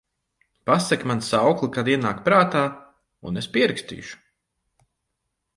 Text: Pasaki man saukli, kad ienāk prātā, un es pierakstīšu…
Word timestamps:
Pasaki 0.69 1.07
man 1.11 1.21
saukli, 1.27 1.69
kad 1.75 1.91
ienāk 1.95 2.23
prātā, 2.29 2.63
un 3.33 3.39
es 3.43 3.51
pierakstīšu… 3.59 4.21